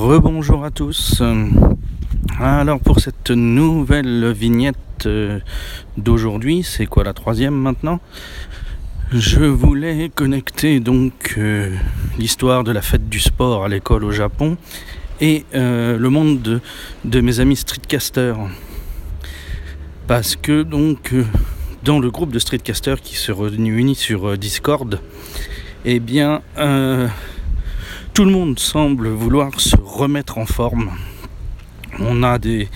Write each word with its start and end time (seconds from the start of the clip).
Rebonjour 0.00 0.64
à 0.64 0.70
tous. 0.70 1.22
Alors 2.40 2.80
pour 2.80 3.00
cette 3.00 3.30
nouvelle 3.30 4.32
vignette 4.32 5.04
euh, 5.04 5.40
d'aujourd'hui, 5.98 6.62
c'est 6.62 6.86
quoi 6.86 7.04
la 7.04 7.12
troisième 7.12 7.52
maintenant? 7.52 8.00
Je 9.12 9.44
voulais 9.44 10.08
connecter 10.08 10.80
donc 10.80 11.34
euh, 11.36 11.76
l'histoire 12.18 12.64
de 12.64 12.72
la 12.72 12.80
fête 12.80 13.10
du 13.10 13.20
sport 13.20 13.62
à 13.62 13.68
l'école 13.68 14.04
au 14.04 14.10
Japon 14.10 14.56
et 15.20 15.44
euh, 15.54 15.98
le 15.98 16.08
monde 16.08 16.62
de, 17.04 17.20
mes 17.20 17.40
amis 17.40 17.56
streetcasters. 17.56 18.38
Parce 20.06 20.34
que 20.34 20.62
donc 20.62 21.12
dans 21.84 21.98
le 21.98 22.10
groupe 22.10 22.32
de 22.32 22.38
streetcasters 22.38 23.02
qui 23.02 23.16
se 23.16 23.32
réunit 23.32 23.96
sur 23.96 24.38
Discord, 24.38 24.98
eh 25.84 26.00
bien 26.00 26.40
tout 28.14 28.24
le 28.24 28.30
monde 28.32 28.58
semble 28.58 29.08
vouloir 29.08 29.60
se 29.60 29.76
remettre 29.76 30.38
en 30.38 30.46
forme. 30.46 30.90
On 31.98 32.22
a 32.22 32.38
des, 32.38 32.68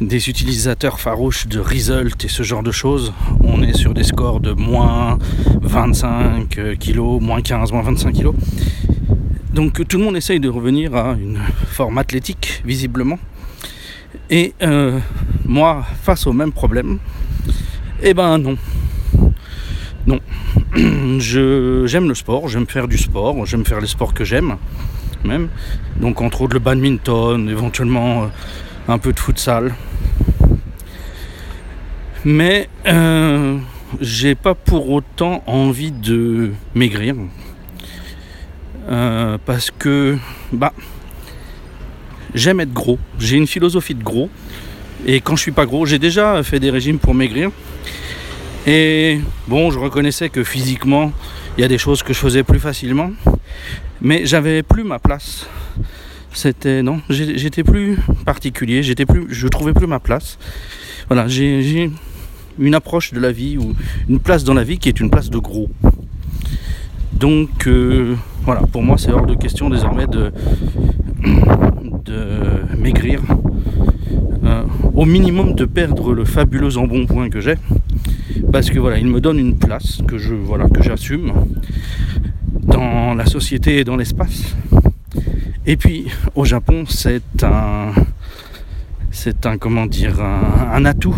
utilisateurs 0.00 1.00
farouches 1.00 1.46
de 1.46 1.60
Result 1.60 2.24
et 2.24 2.28
ce 2.28 2.42
genre 2.42 2.62
de 2.62 2.70
choses. 2.70 3.12
On 3.42 3.62
est 3.62 3.76
sur 3.76 3.94
des 3.94 4.04
scores 4.04 4.40
de 4.40 4.52
moins 4.52 5.18
25 5.62 6.78
kg, 6.78 6.98
moins 7.20 7.42
15, 7.42 7.72
moins 7.72 7.82
25 7.82 8.12
kg. 8.14 8.30
Donc 9.52 9.86
tout 9.86 9.98
le 9.98 10.04
monde 10.04 10.16
essaye 10.16 10.40
de 10.40 10.48
revenir 10.48 10.94
à 10.94 11.12
une 11.20 11.40
forme 11.66 11.98
athlétique, 11.98 12.62
visiblement. 12.64 13.18
Et 14.30 14.54
euh, 14.62 14.98
moi, 15.44 15.84
face 16.02 16.26
au 16.26 16.32
même 16.32 16.52
problème, 16.52 16.98
eh 18.02 18.14
ben 18.14 18.38
non. 18.38 18.56
Non. 20.10 20.18
j'aime 21.20 22.08
le 22.08 22.14
sport, 22.14 22.48
j'aime 22.48 22.66
faire 22.66 22.88
du 22.88 22.98
sport, 22.98 23.46
j'aime 23.46 23.64
faire 23.64 23.80
les 23.80 23.86
sports 23.86 24.12
que 24.12 24.24
j'aime 24.24 24.56
même. 25.24 25.48
Donc 26.00 26.20
entre 26.20 26.42
autres 26.42 26.54
le 26.54 26.60
badminton, 26.60 27.48
éventuellement 27.48 28.24
euh, 28.24 28.26
un 28.88 28.98
peu 28.98 29.12
de 29.12 29.20
futsal. 29.20 29.74
Mais 32.24 32.68
euh, 32.86 33.58
j'ai 34.00 34.34
pas 34.34 34.54
pour 34.54 34.90
autant 34.90 35.44
envie 35.46 35.92
de 35.92 36.50
maigrir. 36.74 37.14
Euh, 38.88 39.38
parce 39.46 39.70
que 39.70 40.18
bah 40.52 40.72
j'aime 42.34 42.58
être 42.58 42.72
gros. 42.72 42.98
J'ai 43.20 43.36
une 43.36 43.46
philosophie 43.46 43.94
de 43.94 44.02
gros. 44.02 44.28
Et 45.06 45.20
quand 45.20 45.36
je 45.36 45.42
suis 45.42 45.52
pas 45.52 45.66
gros, 45.66 45.86
j'ai 45.86 45.98
déjà 45.98 46.42
fait 46.42 46.58
des 46.58 46.70
régimes 46.70 46.98
pour 46.98 47.14
maigrir. 47.14 47.50
Et 48.66 49.20
bon, 49.48 49.70
je 49.70 49.78
reconnaissais 49.78 50.28
que 50.28 50.44
physiquement, 50.44 51.12
il 51.56 51.62
y 51.62 51.64
a 51.64 51.68
des 51.68 51.78
choses 51.78 52.02
que 52.02 52.12
je 52.12 52.18
faisais 52.18 52.42
plus 52.42 52.58
facilement, 52.58 53.10
mais 54.02 54.26
j'avais 54.26 54.62
plus 54.62 54.84
ma 54.84 54.98
place. 54.98 55.46
C'était 56.32 56.82
non, 56.82 57.00
j'étais 57.08 57.64
plus 57.64 57.98
particulier, 58.24 58.82
j'étais 58.82 59.06
plus, 59.06 59.26
je 59.30 59.48
trouvais 59.48 59.72
plus 59.72 59.86
ma 59.86 59.98
place. 59.98 60.38
Voilà, 61.08 61.26
j'ai 61.26 61.90
une 62.58 62.74
approche 62.74 63.12
de 63.12 63.20
la 63.20 63.32
vie 63.32 63.56
ou 63.56 63.74
une 64.08 64.20
place 64.20 64.44
dans 64.44 64.54
la 64.54 64.62
vie 64.62 64.78
qui 64.78 64.88
est 64.88 65.00
une 65.00 65.10
place 65.10 65.30
de 65.30 65.38
gros. 65.38 65.68
Donc 67.12 67.66
euh, 67.66 68.14
voilà, 68.44 68.62
pour 68.62 68.82
moi 68.82 68.96
c'est 68.96 69.10
hors 69.10 69.26
de 69.26 69.34
question 69.34 69.70
désormais 69.70 70.06
de, 70.06 70.32
maigrir, 72.78 73.20
euh, 74.44 74.62
au 74.94 75.04
minimum 75.04 75.54
de 75.54 75.64
perdre 75.64 76.12
le 76.12 76.24
fabuleux 76.24 76.76
embonpoint 76.78 77.28
que 77.28 77.40
j'ai 77.40 77.56
parce 78.52 78.70
que 78.70 78.78
voilà, 78.78 78.98
il 78.98 79.06
me 79.06 79.20
donne 79.20 79.38
une 79.38 79.56
place 79.56 80.00
que 80.06 80.18
je 80.18 80.34
voilà 80.34 80.68
que 80.68 80.82
j'assume 80.82 81.32
dans 82.62 83.14
la 83.14 83.26
société 83.26 83.78
et 83.78 83.84
dans 83.84 83.96
l'espace. 83.96 84.54
Et 85.66 85.76
puis 85.76 86.06
au 86.34 86.44
Japon, 86.44 86.84
c'est 86.88 87.44
un 87.44 87.92
c'est 89.10 89.46
un 89.46 89.58
comment 89.58 89.86
dire 89.86 90.20
un, 90.20 90.84
atout 90.84 91.16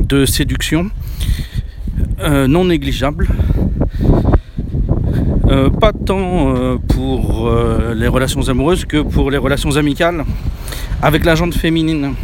de 0.00 0.26
séduction 0.26 0.90
euh, 2.20 2.46
non 2.46 2.64
négligeable. 2.64 3.28
Euh, 5.48 5.70
pas 5.70 5.92
tant 5.92 6.54
euh, 6.56 6.78
pour 6.78 7.50
les 7.94 8.08
relations 8.08 8.48
amoureuses 8.48 8.84
que 8.84 8.98
pour 8.98 9.30
les 9.30 9.38
relations 9.38 9.76
amicales 9.76 10.24
avec 11.02 11.24
la 11.24 11.34
jante 11.34 11.54
féminine. 11.54 12.14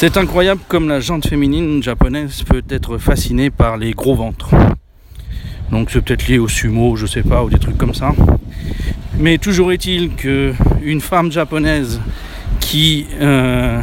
C'est 0.00 0.16
incroyable 0.16 0.60
comme 0.68 0.88
la 0.88 1.00
jante 1.00 1.26
féminine 1.26 1.82
japonaise 1.82 2.44
peut 2.44 2.62
être 2.70 2.98
fascinée 2.98 3.50
par 3.50 3.76
les 3.76 3.90
gros 3.90 4.14
ventres. 4.14 4.50
Donc 5.72 5.90
c'est 5.90 6.00
peut-être 6.00 6.28
lié 6.28 6.38
au 6.38 6.46
sumo, 6.46 6.94
je 6.94 7.04
sais 7.04 7.24
pas, 7.24 7.42
ou 7.42 7.50
des 7.50 7.58
trucs 7.58 7.76
comme 7.76 7.94
ça. 7.94 8.12
Mais 9.18 9.38
toujours 9.38 9.72
est-il 9.72 10.14
que 10.14 10.54
une 10.82 11.00
femme 11.00 11.32
japonaise 11.32 12.00
qui 12.60 13.08
euh, 13.20 13.82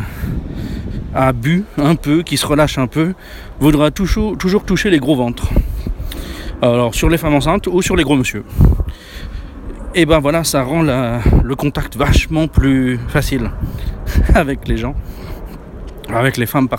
a 1.13 1.33
bu 1.33 1.65
un 1.77 1.95
peu, 1.95 2.23
qui 2.23 2.37
se 2.37 2.45
relâche 2.45 2.77
un 2.77 2.87
peu, 2.87 3.13
voudra 3.59 3.91
toujours, 3.91 4.37
toujours 4.37 4.63
toucher 4.63 4.89
les 4.89 4.99
gros 4.99 5.17
ventres. 5.17 5.49
Alors 6.61 6.95
sur 6.95 7.09
les 7.09 7.17
femmes 7.17 7.35
enceintes 7.35 7.67
ou 7.67 7.81
sur 7.81 7.97
les 7.97 8.05
gros 8.05 8.15
monsieur. 8.15 8.45
Et 9.93 10.05
ben 10.05 10.19
voilà, 10.19 10.45
ça 10.45 10.63
rend 10.63 10.81
le 10.81 11.55
contact 11.55 11.97
vachement 11.97 12.47
plus 12.47 13.01
facile 13.09 13.51
avec 14.33 14.65
les 14.69 14.77
gens 14.77 14.95
avec 16.13 16.37
les 16.37 16.45
femmes 16.45 16.69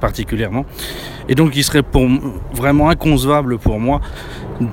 particulièrement. 0.00 0.64
Et 1.28 1.34
donc 1.34 1.56
il 1.56 1.64
serait 1.64 1.82
pour, 1.82 2.06
vraiment 2.52 2.90
inconcevable 2.90 3.58
pour 3.58 3.80
moi 3.80 4.00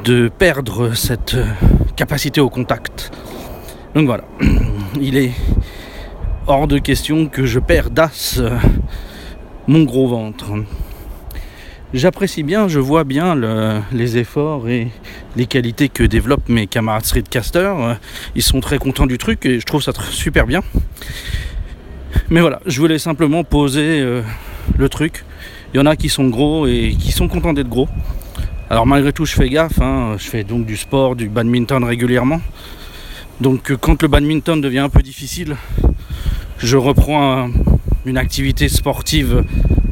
de 0.06 0.30
perdre 0.30 0.94
cette 0.94 1.36
euh, 1.36 1.46
capacité 1.96 2.40
au 2.42 2.50
contact. 2.50 3.12
Donc 3.96 4.06
voilà, 4.06 4.24
il 5.02 5.18
est 5.18 5.31
hors 6.47 6.68
de 6.68 6.78
question 6.78 7.28
que 7.28 7.46
je 7.46 7.59
perdasse 7.59 8.38
euh, 8.40 8.58
mon 9.68 9.84
gros 9.84 10.08
ventre. 10.08 10.52
J'apprécie 11.94 12.42
bien, 12.42 12.68
je 12.68 12.80
vois 12.80 13.03
bien 13.03 13.36
les 13.92 14.18
efforts 14.18 14.68
et 14.68 14.88
les 15.36 15.46
qualités 15.46 15.90
que 15.90 16.02
développent 16.02 16.50
mes 16.50 16.66
camarades 16.66 17.06
streetcasters. 17.06 18.00
Ils 18.34 18.42
sont 18.42 18.62
très 18.62 18.80
contents 18.80 19.06
du 19.06 19.19
truc 19.19 19.46
et 19.46 19.59
je 19.59 19.66
trouve 19.66 19.84
ça 19.84 19.92
super 20.09 20.47
bien. 20.47 20.62
Mais 22.33 22.41
voilà, 22.41 22.59
je 22.66 22.79
voulais 22.79 22.97
simplement 22.97 23.44
poser 23.44 24.01
euh, 24.01 24.23
le 24.75 24.89
truc. 24.89 25.23
Il 25.71 25.77
y 25.77 25.79
en 25.79 25.85
a 25.85 25.95
qui 25.95 26.09
sont 26.09 26.29
gros 26.29 26.66
et 26.66 26.95
qui 26.99 27.11
sont 27.11 27.27
contents 27.27 27.53
d'être 27.53 27.69
gros. 27.69 27.88
Alors 28.71 28.88
malgré 28.88 29.13
tout, 29.13 29.23
je 29.23 29.35
fais 29.35 29.49
gaffe. 29.49 29.79
Hein. 29.79 30.16
Je 30.17 30.23
fais 30.23 30.44
donc 30.44 30.66
du 30.66 30.75
sport, 30.75 31.16
du 31.16 31.29
badminton 31.29 31.83
régulièrement. 31.83 32.41
Donc 33.39 33.69
euh, 33.69 33.77
quand 33.77 34.01
le 34.01 34.07
badminton 34.07 34.59
devient 34.59 34.79
un 34.79 34.89
peu 34.89 35.03
difficile, 35.03 35.57
je 36.57 36.75
reprends 36.75 37.51
une 38.03 38.17
activité 38.17 38.67
sportive 38.67 39.44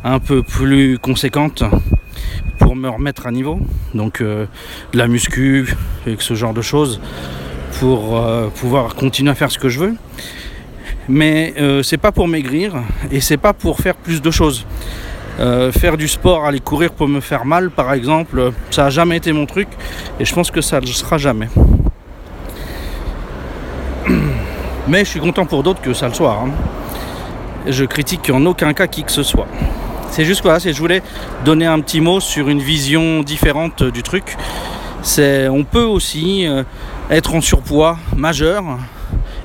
un 0.03 0.17
peu 0.17 0.41
plus 0.41 0.97
conséquente 0.97 1.63
pour 2.57 2.75
me 2.75 2.89
remettre 2.89 3.27
à 3.27 3.31
niveau. 3.31 3.59
Donc 3.93 4.19
euh, 4.19 4.47
de 4.93 4.97
la 4.97 5.07
muscu 5.07 5.75
et 6.07 6.15
ce 6.17 6.33
genre 6.33 6.55
de 6.55 6.63
choses 6.63 7.01
pour 7.79 8.19
pouvoir 8.55 8.95
continuer 8.95 9.29
à 9.29 9.35
faire 9.35 9.51
ce 9.51 9.59
que 9.59 9.69
je 9.69 9.77
veux 9.77 9.95
mais 11.11 11.53
euh, 11.59 11.83
c'est 11.83 11.97
pas 11.97 12.11
pour 12.13 12.27
maigrir 12.27 12.73
et 13.11 13.19
c'est 13.19 13.37
pas 13.37 13.53
pour 13.53 13.77
faire 13.79 13.95
plus 13.95 14.21
de 14.21 14.31
choses. 14.31 14.65
Euh, 15.39 15.71
faire 15.71 15.97
du 15.97 16.07
sport, 16.07 16.45
aller 16.45 16.59
courir 16.59 16.91
pour 16.91 17.07
me 17.07 17.19
faire 17.19 17.45
mal, 17.45 17.69
par 17.69 17.93
exemple, 17.93 18.51
ça 18.69 18.85
a 18.85 18.89
jamais 18.89 19.17
été 19.17 19.33
mon 19.33 19.45
truc 19.45 19.67
et 20.19 20.25
je 20.25 20.33
pense 20.33 20.51
que 20.51 20.61
ça 20.61 20.79
ne 20.79 20.85
le 20.85 20.91
sera 20.91 21.17
jamais. 21.17 21.49
Mais 24.87 24.99
je 24.99 25.09
suis 25.09 25.19
content 25.19 25.45
pour 25.45 25.63
d'autres 25.63 25.81
que 25.81 25.93
ça 25.93 26.07
le 26.07 26.13
soit. 26.13 26.39
Hein. 26.43 26.51
Je 27.67 27.83
critique 27.85 28.29
en 28.29 28.45
aucun 28.45 28.73
cas 28.73 28.87
qui 28.87 29.03
que 29.03 29.11
ce 29.11 29.23
soit. 29.23 29.47
C'est 30.11 30.25
juste 30.25 30.41
quoi, 30.41 30.59
c'est 30.59 30.73
je 30.73 30.79
voulais 30.79 31.01
donner 31.45 31.65
un 31.65 31.79
petit 31.81 32.01
mot 32.01 32.19
sur 32.19 32.49
une 32.49 32.61
vision 32.61 33.21
différente 33.21 33.83
du 33.83 34.03
truc. 34.03 34.37
On 35.19 35.65
peut 35.69 35.83
aussi 35.83 36.47
euh, 36.47 36.63
être 37.09 37.35
en 37.35 37.41
surpoids 37.41 37.97
majeur 38.15 38.63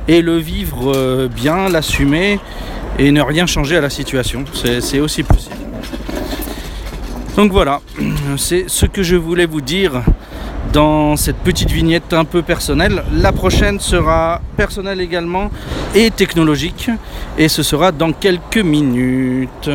et 0.09 0.23
le 0.23 0.37
vivre 0.37 0.93
euh, 0.95 1.29
bien, 1.29 1.69
l'assumer 1.69 2.39
et 2.99 3.11
ne 3.11 3.21
rien 3.23 3.47
changer 3.47 3.77
à 3.77 3.81
la 3.81 3.91
situation. 3.91 4.45
C'est 4.53 5.01
aussi 5.01 5.23
possible. 5.23 5.57
Donc 7.37 7.53
voilà, 7.53 7.81
c'est 8.37 8.65
ce 8.69 8.87
que 8.87 9.03
je 9.03 9.17
voulais 9.17 9.47
vous 9.47 9.61
dire 9.61 10.03
dans 10.73 11.17
cette 11.17 11.37
petite 11.37 11.71
vignette 11.71 12.13
un 12.13 12.25
peu 12.25 12.43
personnelle. 12.43 13.03
La 13.13 13.33
prochaine 13.33 13.81
sera 13.81 14.41
personnelle 14.57 15.01
également 15.01 15.51
et 15.95 16.11
technologique 16.11 16.91
et 17.39 17.49
ce 17.49 17.63
sera 17.63 17.93
dans 17.93 18.13
quelques 18.13 18.59
minutes. 18.59 19.71